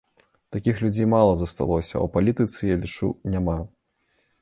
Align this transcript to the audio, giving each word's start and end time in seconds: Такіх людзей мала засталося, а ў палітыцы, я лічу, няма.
Такіх 0.55 0.79
людзей 0.83 1.07
мала 1.15 1.35
засталося, 1.43 1.93
а 1.99 1.99
ў 2.05 2.13
палітыцы, 2.17 2.59
я 2.73 2.83
лічу, 2.85 3.15
няма. 3.35 3.61